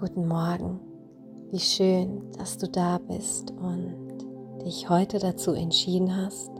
Guten 0.00 0.26
Morgen. 0.26 0.80
Wie 1.50 1.58
schön, 1.58 2.22
dass 2.38 2.56
du 2.56 2.66
da 2.66 2.96
bist 2.96 3.50
und 3.50 4.24
dich 4.64 4.88
heute 4.88 5.18
dazu 5.18 5.52
entschieden 5.52 6.16
hast, 6.16 6.50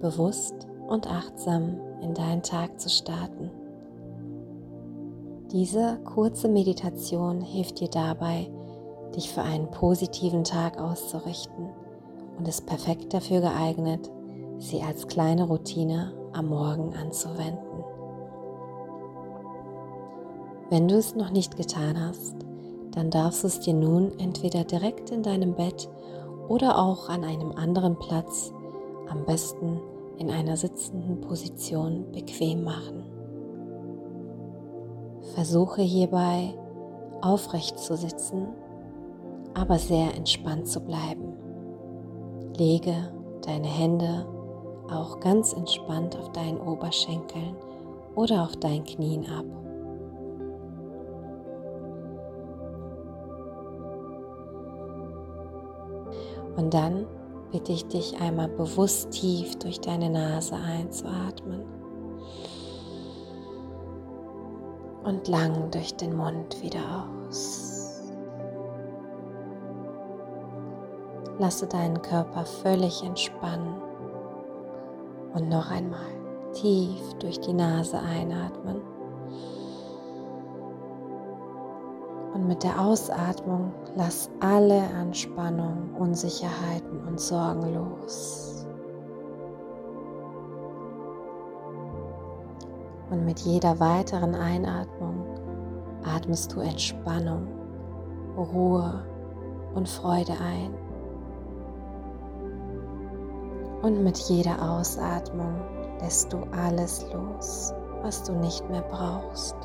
bewusst 0.00 0.54
und 0.86 1.10
achtsam 1.10 1.80
in 2.00 2.14
deinen 2.14 2.44
Tag 2.44 2.78
zu 2.78 2.88
starten. 2.88 3.50
Diese 5.50 5.98
kurze 6.04 6.46
Meditation 6.48 7.40
hilft 7.40 7.80
dir 7.80 7.88
dabei, 7.88 8.48
dich 9.16 9.32
für 9.32 9.42
einen 9.42 9.68
positiven 9.72 10.44
Tag 10.44 10.80
auszurichten 10.80 11.70
und 12.38 12.46
ist 12.46 12.66
perfekt 12.66 13.12
dafür 13.12 13.40
geeignet, 13.40 14.12
sie 14.58 14.80
als 14.80 15.08
kleine 15.08 15.48
Routine 15.48 16.12
am 16.32 16.50
Morgen 16.50 16.94
anzuwenden. 16.94 17.82
Wenn 20.70 20.86
du 20.86 20.94
es 20.94 21.16
noch 21.16 21.30
nicht 21.30 21.56
getan 21.56 22.00
hast, 22.00 22.46
dann 22.96 23.10
darfst 23.10 23.42
du 23.42 23.48
es 23.48 23.60
dir 23.60 23.74
nun 23.74 24.18
entweder 24.18 24.64
direkt 24.64 25.10
in 25.10 25.22
deinem 25.22 25.54
Bett 25.54 25.88
oder 26.48 26.78
auch 26.78 27.10
an 27.10 27.24
einem 27.24 27.52
anderen 27.52 27.98
Platz, 27.98 28.54
am 29.10 29.26
besten 29.26 29.80
in 30.16 30.30
einer 30.30 30.56
sitzenden 30.56 31.20
Position, 31.20 32.10
bequem 32.12 32.64
machen. 32.64 33.04
Versuche 35.34 35.82
hierbei 35.82 36.54
aufrecht 37.20 37.78
zu 37.78 37.98
sitzen, 37.98 38.48
aber 39.52 39.78
sehr 39.78 40.14
entspannt 40.14 40.66
zu 40.66 40.80
bleiben. 40.80 41.34
Lege 42.56 43.12
deine 43.44 43.68
Hände 43.68 44.26
auch 44.90 45.20
ganz 45.20 45.52
entspannt 45.52 46.16
auf 46.16 46.32
deinen 46.32 46.60
Oberschenkeln 46.60 47.56
oder 48.14 48.44
auf 48.44 48.56
deinen 48.56 48.84
Knien 48.84 49.26
ab. 49.28 49.44
Und 56.56 56.72
dann 56.72 57.06
bitte 57.52 57.72
ich 57.72 57.86
dich 57.86 58.20
einmal 58.20 58.48
bewusst 58.48 59.10
tief 59.12 59.56
durch 59.58 59.80
deine 59.80 60.10
Nase 60.10 60.56
einzuatmen 60.56 61.64
und 65.04 65.28
lang 65.28 65.70
durch 65.70 65.94
den 65.94 66.16
Mund 66.16 66.62
wieder 66.62 67.08
aus. 67.28 68.02
Lasse 71.38 71.66
deinen 71.66 72.00
Körper 72.00 72.44
völlig 72.44 73.04
entspannen 73.04 73.80
und 75.34 75.48
noch 75.48 75.70
einmal 75.70 76.00
tief 76.52 77.14
durch 77.20 77.38
die 77.40 77.52
Nase 77.52 77.98
einatmen. 77.98 78.95
Und 82.34 82.48
mit 82.48 82.62
der 82.62 82.80
Ausatmung 82.80 83.72
lass 83.94 84.30
alle 84.40 84.82
Anspannung, 85.00 85.94
Unsicherheiten 85.98 87.06
und 87.06 87.18
Sorgen 87.18 87.74
los. 87.74 88.66
Und 93.10 93.24
mit 93.24 93.40
jeder 93.40 93.78
weiteren 93.78 94.34
Einatmung 94.34 95.24
atmest 96.04 96.52
du 96.52 96.60
Entspannung, 96.60 97.46
Ruhe 98.36 99.04
und 99.74 99.88
Freude 99.88 100.32
ein. 100.32 100.74
Und 103.82 104.02
mit 104.02 104.18
jeder 104.18 104.60
Ausatmung 104.60 105.60
lässt 106.00 106.32
du 106.32 106.38
alles 106.50 107.06
los, 107.12 107.72
was 108.02 108.22
du 108.24 108.32
nicht 108.32 108.68
mehr 108.68 108.82
brauchst. 108.82 109.56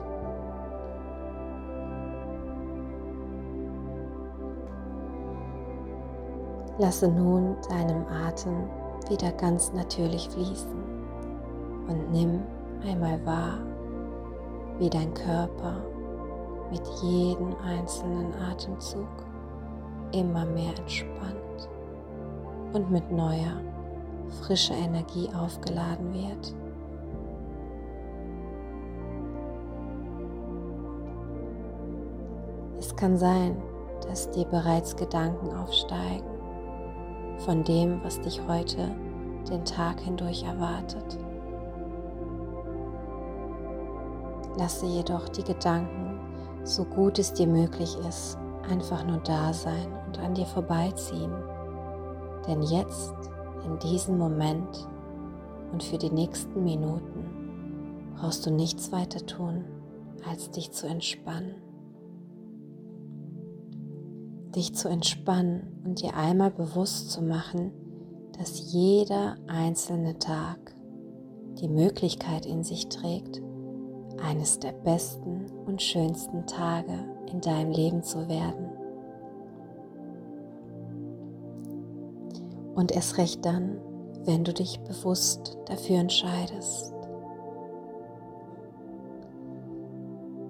Lasse 6.82 7.08
nun 7.08 7.58
deinem 7.70 8.08
Atem 8.08 8.68
wieder 9.08 9.32
ganz 9.34 9.72
natürlich 9.72 10.28
fließen 10.30 10.84
und 11.88 12.12
nimm 12.12 12.42
einmal 12.84 13.24
wahr, 13.24 13.60
wie 14.80 14.90
dein 14.90 15.14
Körper 15.14 15.76
mit 16.72 16.82
jedem 17.04 17.56
einzelnen 17.64 18.34
Atemzug 18.50 19.08
immer 20.12 20.44
mehr 20.44 20.76
entspannt 20.76 21.70
und 22.74 22.90
mit 22.90 23.12
neuer, 23.12 23.62
frischer 24.42 24.74
Energie 24.74 25.30
aufgeladen 25.40 26.12
wird. 26.12 26.56
Es 32.80 32.96
kann 32.96 33.16
sein, 33.18 33.62
dass 34.08 34.32
dir 34.32 34.46
bereits 34.46 34.96
Gedanken 34.96 35.54
aufsteigen, 35.56 36.31
von 37.46 37.64
dem, 37.64 38.04
was 38.04 38.22
dich 38.22 38.42
heute 38.48 38.94
den 39.50 39.66
Tag 39.66 40.00
hindurch 40.00 40.44
erwartet. 40.44 41.18
Lasse 44.58 44.86
jedoch 44.86 45.30
die 45.30 45.44
Gedanken, 45.44 46.20
so 46.64 46.84
gut 46.84 47.18
es 47.20 47.34
dir 47.34 47.48
möglich 47.48 47.98
ist, 48.08 48.38
einfach 48.70 49.06
nur 49.06 49.18
da 49.20 49.54
sein 49.54 49.88
und 50.06 50.20
an 50.20 50.34
dir 50.34 50.46
vorbeiziehen. 50.46 51.34
Denn 52.48 52.62
jetzt, 52.62 53.14
in 53.66 53.80
diesem 53.80 54.18
Moment 54.18 54.88
und 55.72 55.84
für 55.84 55.98
die 55.98 56.12
nächsten 56.12 56.64
Minuten, 56.64 58.14
brauchst 58.16 58.46
du 58.46 58.52
nichts 58.52 58.92
weiter 58.92 59.26
tun, 59.26 59.66
als 60.30 60.52
dich 60.52 60.72
zu 60.72 60.88
entspannen 60.88 61.71
dich 64.56 64.76
zu 64.76 64.90
entspannen 64.90 65.82
und 65.86 66.02
dir 66.02 66.16
einmal 66.16 66.52
bewusst 66.52 67.12
zu 67.12 67.22
machen, 67.22 67.72
dass 68.38 68.74
jeder 68.74 69.36
einzelne 69.48 70.18
Tag 70.20 70.76
die 71.62 71.70
Möglichkeit 71.70 72.46
in 72.46 72.64
sich 72.64 72.90
trägt, 72.90 73.42
eines 74.22 74.60
der 74.60 74.72
besten 74.72 75.46
und 75.66 75.82
schönsten 75.82 76.46
Tage 76.48 76.94
in 77.32 77.42
deinem 77.42 77.72
Leben 77.72 78.04
zu 78.04 78.28
werden. 78.28 78.70
Und 82.76 82.92
erst 82.92 83.18
recht 83.18 83.46
dann, 83.46 83.80
wenn 84.26 84.44
du 84.44 84.54
dich 84.54 84.80
bewusst 84.82 85.58
dafür 85.66 86.00
entscheidest. 86.00 86.94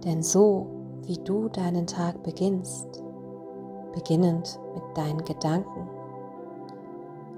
Denn 0.05 0.23
so 0.23 0.67
wie 1.05 1.17
du 1.17 1.49
deinen 1.49 1.87
Tag 1.87 2.23
beginnst, 2.23 3.03
beginnend 3.93 4.59
mit 4.73 4.97
deinen 4.97 5.23
Gedanken, 5.23 5.87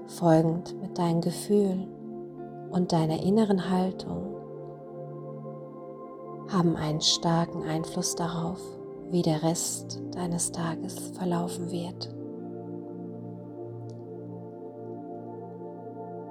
folgend 0.06 0.80
mit 0.80 0.98
deinen 0.98 1.20
Gefühlen 1.20 1.88
und 2.70 2.92
deiner 2.92 3.22
inneren 3.22 3.70
Haltung, 3.70 4.34
haben 6.48 6.76
einen 6.76 7.00
starken 7.00 7.62
Einfluss 7.62 8.14
darauf, 8.14 8.60
wie 9.10 9.22
der 9.22 9.42
Rest 9.42 10.02
deines 10.12 10.52
Tages 10.52 10.98
verlaufen 11.16 11.70
wird. 11.70 12.14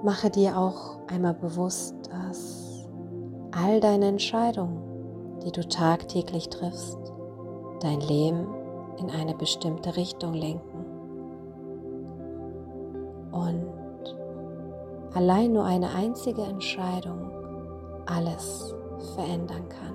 Mache 0.02 0.30
dir 0.30 0.58
auch 0.58 0.98
einmal 1.08 1.34
bewusst, 1.34 1.94
dass 2.10 2.86
all 3.52 3.80
deine 3.80 4.06
Entscheidungen, 4.06 4.82
die 5.44 5.50
du 5.50 5.66
tagtäglich 5.66 6.48
triffst, 6.50 6.98
dein 7.80 8.00
Leben 8.00 8.46
in 8.98 9.10
eine 9.10 9.34
bestimmte 9.34 9.96
Richtung 9.96 10.34
lenken. 10.34 10.84
Und 13.32 14.16
allein 15.14 15.52
nur 15.52 15.64
eine 15.64 15.90
einzige 15.90 16.42
Entscheidung 16.42 17.30
alles 18.06 18.74
verändern 19.14 19.68
kann. 19.68 19.94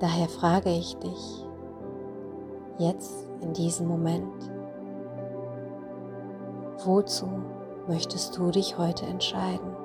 Daher 0.00 0.28
frage 0.28 0.70
ich 0.70 0.96
dich 0.98 1.44
jetzt 2.78 3.28
in 3.40 3.52
diesem 3.52 3.88
Moment, 3.88 4.50
wozu 6.84 7.26
möchtest 7.88 8.36
du 8.36 8.52
dich 8.52 8.78
heute 8.78 9.06
entscheiden? 9.06 9.77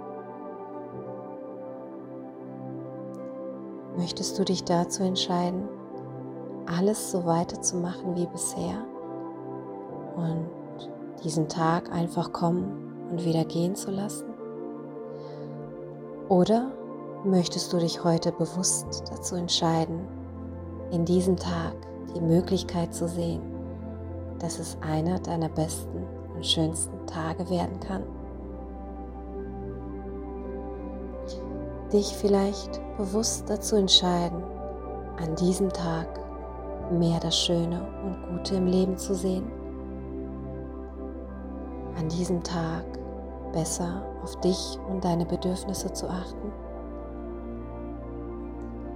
Möchtest 3.98 4.40
du 4.40 4.44
dich 4.44 4.64
dazu 4.64 5.04
entscheiden, 5.04 5.68
alles 6.66 7.12
so 7.12 7.26
weiterzumachen 7.26 8.16
wie 8.16 8.26
bisher 8.26 8.86
und 10.16 10.48
diesen 11.24 11.48
Tag 11.48 11.92
einfach 11.92 12.34
kommen 12.34 13.08
und 13.12 13.24
wieder 13.24 13.46
gehen 13.46 13.76
zu 13.76 13.92
lassen? 13.92 14.26
Oder 16.28 16.72
möchtest 17.24 17.72
du 17.72 17.78
dich 17.78 18.04
heute 18.04 18.32
bewusst 18.32 19.04
dazu 19.12 19.36
entscheiden, 19.36 20.08
in 20.92 21.06
diesem 21.06 21.38
Tag 21.38 21.76
die 22.16 22.22
Möglichkeit 22.22 22.94
zu 22.94 23.08
sehen, 23.08 23.42
dass 24.40 24.58
es 24.58 24.78
einer 24.82 25.20
deiner 25.20 25.50
besten 25.50 26.04
und 26.34 26.46
schönsten 26.46 27.06
Tage 27.06 27.48
werden 27.50 27.80
kann? 27.80 28.04
Dich 31.94 32.16
vielleicht 32.16 32.82
bewusst 32.98 33.50
dazu 33.50 33.76
entscheiden, 33.76 34.44
an 35.18 35.36
diesem 35.36 35.70
Tag 35.70 36.08
mehr 36.92 37.20
das 37.20 37.38
Schöne 37.38 37.88
und 38.04 38.38
Gute 38.38 38.56
im 38.56 38.66
Leben 38.66 38.98
zu 38.98 39.14
sehen, 39.14 39.46
an 41.98 42.10
diesem 42.10 42.44
Tag 42.44 42.84
besser 43.54 44.04
auf 44.24 44.36
dich 44.42 44.80
und 44.90 45.06
deine 45.06 45.26
Bedürfnisse 45.26 45.94
zu 45.94 46.10
achten, 46.10 46.52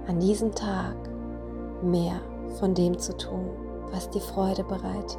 an 0.08 0.18
diesem 0.18 0.52
Tag 0.54 0.96
mehr 1.82 2.20
von 2.58 2.74
dem 2.74 2.98
zu 2.98 3.16
tun, 3.16 3.48
was 3.92 4.10
dir 4.10 4.20
Freude 4.20 4.64
bereitet. 4.64 5.18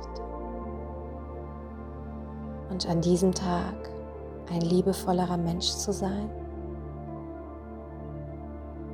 Und 2.69 2.87
an 2.87 3.01
diesem 3.01 3.33
Tag 3.33 3.89
ein 4.51 4.61
liebevollerer 4.61 5.37
Mensch 5.37 5.69
zu 5.69 5.91
sein. 5.93 6.29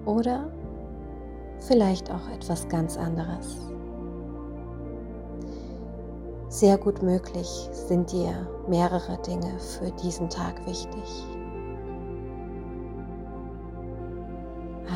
Oder 0.06 0.52
vielleicht 1.60 2.12
auch 2.12 2.30
etwas 2.34 2.68
ganz 2.69 2.98
anderes. 2.98 3.57
Sehr 6.48 6.78
gut 6.78 7.02
möglich 7.02 7.69
sind 7.72 8.12
dir 8.12 8.48
mehrere 8.68 9.18
Dinge 9.24 9.60
für 9.60 9.92
diesen 9.92 10.30
Tag 10.30 10.66
wichtig. 10.66 11.25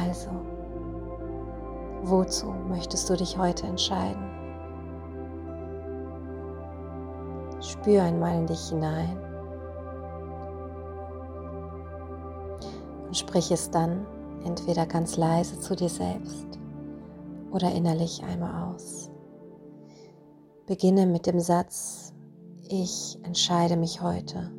Also, 0.08 0.30
wozu 2.04 2.54
möchtest 2.70 3.10
du 3.10 3.16
dich 3.18 3.38
heute 3.38 3.68
entscheiden? 3.68 4.24
Spür 7.62 8.04
einmal 8.04 8.38
in 8.38 8.48
dich 8.48 8.70
hinein 8.70 9.18
und 13.08 13.18
sprich 13.18 13.52
es 13.52 13.70
dann 13.70 14.06
entweder 14.46 14.86
ganz 14.86 15.18
leise 15.18 15.60
zu 15.60 15.76
dir 15.76 15.90
selbst 15.90 16.60
oder 17.52 17.72
innerlich 17.74 18.24
einmal 18.24 18.74
aus. 18.74 19.10
Beginne 20.66 21.06
mit 21.06 21.26
dem 21.26 21.40
Satz, 21.40 22.14
ich 22.68 23.18
entscheide 23.24 23.76
mich 23.76 24.02
heute 24.02 24.52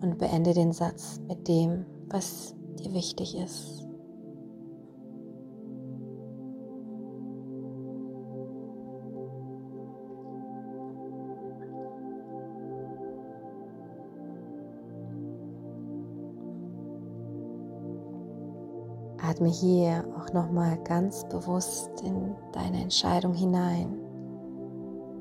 und 0.00 0.18
beende 0.18 0.54
den 0.54 0.72
Satz 0.72 1.20
mit 1.26 1.48
dem, 1.48 1.86
was 2.08 2.54
dir 2.78 2.92
wichtig 2.92 3.36
ist. 3.36 3.83
Atme 19.26 19.48
hier 19.48 20.04
auch 20.18 20.32
noch 20.34 20.50
mal 20.50 20.76
ganz 20.84 21.24
bewusst 21.28 21.90
in 22.02 22.34
deine 22.52 22.82
Entscheidung 22.82 23.32
hinein, 23.32 23.98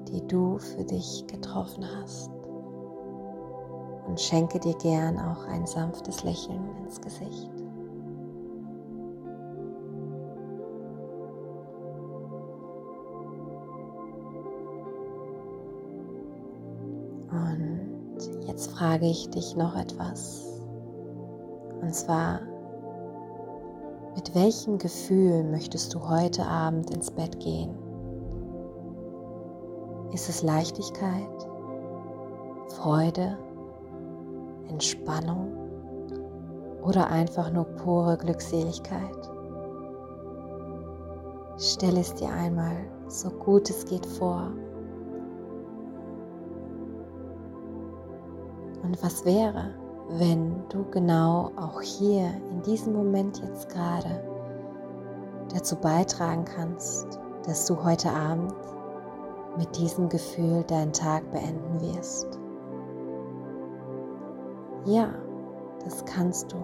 die 0.10 0.26
du 0.28 0.58
für 0.58 0.84
dich 0.84 1.26
getroffen 1.28 1.86
hast. 2.00 2.30
Und 4.06 4.20
schenke 4.20 4.60
dir 4.60 4.76
gern 4.76 5.18
auch 5.18 5.48
ein 5.48 5.66
sanftes 5.66 6.24
Lächeln 6.24 6.62
ins 6.84 7.00
Gesicht. 7.00 7.50
Und 17.32 18.48
jetzt 18.48 18.70
frage 18.72 19.06
ich 19.06 19.30
dich 19.30 19.56
noch 19.56 19.78
etwas. 19.78 20.62
Und 21.82 21.96
zwar, 21.96 22.42
mit 24.16 24.36
welchem 24.36 24.78
Gefühl 24.78 25.44
möchtest 25.44 25.94
du 25.94 26.08
heute 26.08 26.46
Abend 26.46 26.92
ins 26.92 27.10
Bett 27.10 27.40
gehen? 27.40 27.76
Ist 30.12 30.30
es 30.30 30.44
Leichtigkeit, 30.44 31.48
Freude, 32.68 33.38
Entspannung 34.70 35.52
oder 36.84 37.08
einfach 37.10 37.52
nur 37.52 37.66
pure 37.66 38.18
Glückseligkeit? 38.18 39.32
Stell 41.58 41.98
es 41.98 42.14
dir 42.14 42.30
einmal 42.30 42.76
so 43.08 43.30
gut 43.30 43.70
es 43.70 43.86
geht 43.86 44.06
vor. 44.06 44.52
Und 48.84 49.02
was 49.02 49.26
wäre, 49.26 49.74
wenn 50.10 50.68
du 50.70 50.86
genau 50.92 51.52
auch 51.56 51.82
hier 51.82 52.30
in 52.52 52.62
diesem 52.64 52.94
Moment 52.94 53.40
jetzt 53.40 53.70
gerade 53.70 54.24
dazu 55.54 55.76
beitragen 55.76 56.46
kannst, 56.46 57.20
dass 57.46 57.66
du 57.66 57.84
heute 57.84 58.12
Abend 58.12 58.54
mit 59.58 59.78
diesem 59.78 60.10
Gefühl 60.10 60.64
deinen 60.64 60.94
Tag 60.94 61.30
beenden 61.32 61.82
wirst. 61.82 62.40
Ja, 64.86 65.10
das 65.84 66.04
kannst 66.06 66.52
du, 66.52 66.58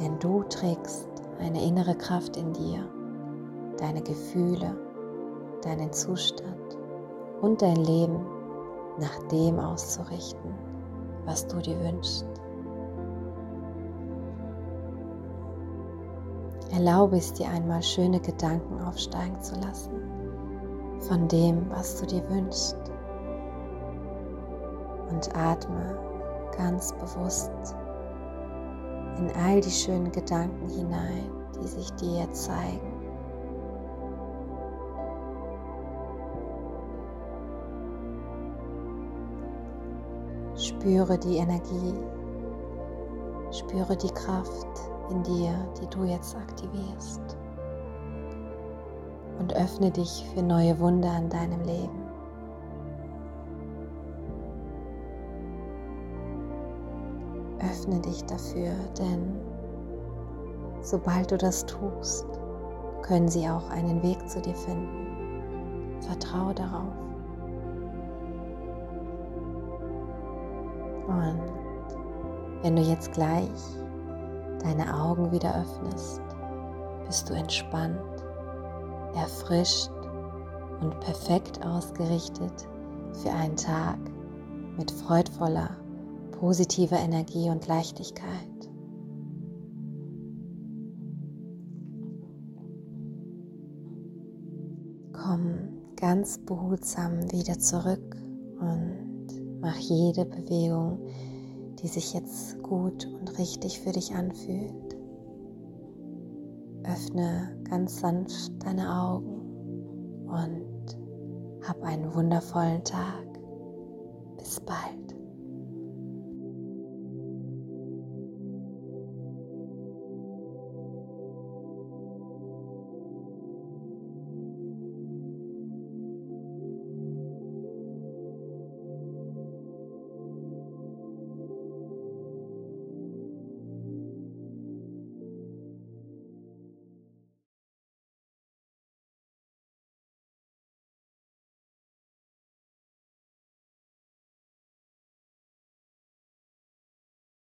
denn 0.00 0.18
du 0.18 0.42
trägst 0.44 1.08
eine 1.40 1.64
innere 1.64 1.94
Kraft 1.94 2.36
in 2.36 2.52
dir, 2.52 2.86
deine 3.78 4.02
Gefühle, 4.02 4.76
deinen 5.62 5.92
Zustand 5.92 6.78
und 7.40 7.62
dein 7.62 7.76
Leben 7.76 8.24
nach 8.98 9.18
dem 9.28 9.58
auszurichten 9.58 10.71
was 11.24 11.46
du 11.46 11.58
dir 11.58 11.78
wünschst. 11.80 12.26
Erlaube 16.72 17.18
es 17.18 17.32
dir 17.34 17.48
einmal 17.48 17.82
schöne 17.82 18.18
Gedanken 18.20 18.80
aufsteigen 18.82 19.40
zu 19.42 19.54
lassen 19.60 19.92
von 21.00 21.28
dem, 21.28 21.68
was 21.70 22.00
du 22.00 22.06
dir 22.06 22.28
wünschst. 22.30 22.76
Und 25.10 25.36
atme 25.36 25.98
ganz 26.56 26.92
bewusst 26.94 27.50
in 29.18 29.30
all 29.44 29.60
die 29.60 29.70
schönen 29.70 30.10
Gedanken 30.10 30.68
hinein, 30.68 31.30
die 31.60 31.68
sich 31.68 31.92
dir 31.94 32.30
zeigen. 32.32 32.91
Spüre 40.82 41.16
die 41.16 41.36
Energie, 41.36 41.94
spüre 43.52 43.96
die 43.96 44.10
Kraft 44.10 44.66
in 45.10 45.22
dir, 45.22 45.54
die 45.80 45.86
du 45.86 46.02
jetzt 46.02 46.34
aktivierst. 46.34 47.20
Und 49.38 49.54
öffne 49.54 49.92
dich 49.92 50.26
für 50.34 50.42
neue 50.42 50.76
Wunder 50.80 51.16
in 51.18 51.28
deinem 51.30 51.60
Leben. 51.62 52.02
Öffne 57.60 58.00
dich 58.00 58.24
dafür, 58.24 58.72
denn 58.98 59.40
sobald 60.80 61.30
du 61.30 61.38
das 61.38 61.64
tust, 61.64 62.26
können 63.02 63.28
sie 63.28 63.48
auch 63.48 63.70
einen 63.70 64.02
Weg 64.02 64.28
zu 64.28 64.40
dir 64.40 64.56
finden. 64.56 66.00
Vertraue 66.00 66.54
darauf. 66.54 67.01
Und 71.06 71.40
wenn 72.62 72.76
du 72.76 72.82
jetzt 72.82 73.12
gleich 73.12 73.50
deine 74.62 74.94
Augen 74.94 75.32
wieder 75.32 75.54
öffnest, 75.60 76.22
bist 77.06 77.28
du 77.28 77.34
entspannt, 77.34 77.98
erfrischt 79.14 79.90
und 80.80 80.98
perfekt 81.00 81.64
ausgerichtet 81.64 82.68
für 83.12 83.30
einen 83.30 83.56
Tag 83.56 83.98
mit 84.76 84.90
freudvoller, 84.90 85.70
positiver 86.38 86.98
Energie 86.98 87.50
und 87.50 87.66
Leichtigkeit. 87.66 88.30
Komm 95.12 95.68
ganz 95.96 96.38
behutsam 96.38 97.30
wieder 97.30 97.58
zurück 97.58 98.16
und 98.58 98.91
Mach 99.62 99.76
jede 99.76 100.24
Bewegung, 100.24 100.98
die 101.80 101.86
sich 101.86 102.14
jetzt 102.14 102.60
gut 102.64 103.06
und 103.06 103.38
richtig 103.38 103.78
für 103.78 103.92
dich 103.92 104.12
anfühlt. 104.12 104.96
Öffne 106.82 107.56
ganz 107.70 108.00
sanft 108.00 108.52
deine 108.64 108.92
Augen 108.92 110.26
und 110.26 110.98
hab 111.64 111.80
einen 111.84 112.12
wundervollen 112.12 112.82
Tag. 112.82 113.24
Bis 114.36 114.58
bald. 114.58 115.11